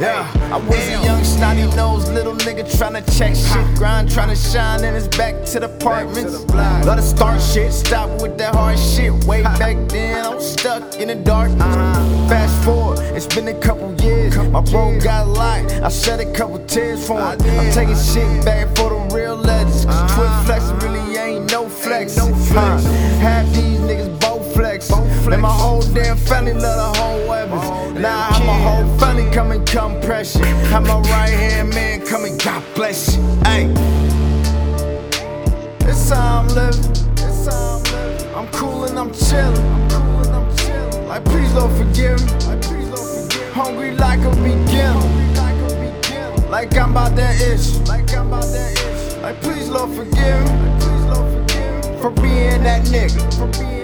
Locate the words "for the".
18.76-19.14